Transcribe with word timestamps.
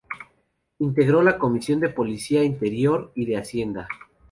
Integró 0.79 1.21
la 1.21 1.37
Comisión 1.37 1.79
de 1.79 1.89
Policía 1.89 2.43
Interior 2.43 3.11
y 3.13 3.25
de 3.27 3.37
Hacienda. 3.37 3.87